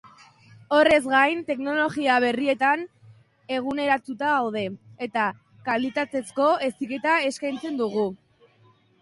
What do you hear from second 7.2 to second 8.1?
eskaintzen dugu.